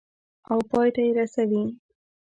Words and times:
او 0.51 0.57
پای 0.69 0.89
ته 0.95 0.99
یې 1.05 1.11
رسوي. 1.17 1.63